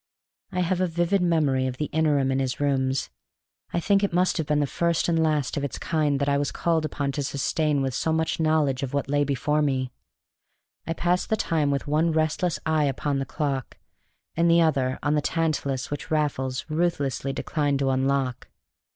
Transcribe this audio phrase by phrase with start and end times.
[0.51, 3.11] I have a vivid memory of the interim in his rooms.
[3.71, 6.39] I think it must have been the first and last of its kind that I
[6.39, 9.91] was called upon to sustain with so much knowledge of what lay before me.
[10.87, 13.77] I passed the time with one restless eye upon the clock,
[14.35, 18.47] and the other on the Tantalus which Raffles ruthlessly declined to unlock.